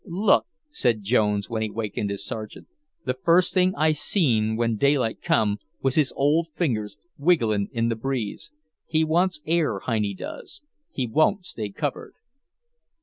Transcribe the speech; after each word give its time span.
"Look," 0.07 0.47
said 0.71 1.03
Jones 1.03 1.47
when 1.47 1.61
he 1.61 1.69
wakened 1.69 2.09
his 2.09 2.25
Sergeant. 2.25 2.65
"The 3.05 3.13
first 3.13 3.53
thing 3.53 3.75
I 3.75 3.91
seen 3.91 4.55
when 4.55 4.75
daylight 4.75 5.21
come 5.21 5.59
was 5.83 5.93
his 5.93 6.11
old 6.15 6.47
fingers, 6.51 6.97
wigglin' 7.19 7.69
in 7.71 7.89
the 7.89 7.95
breeze. 7.95 8.51
He 8.87 9.03
wants 9.03 9.41
air, 9.45 9.77
Heinie 9.77 10.15
does; 10.15 10.63
he 10.91 11.05
won't 11.05 11.45
stay 11.45 11.69
covered." 11.69 12.15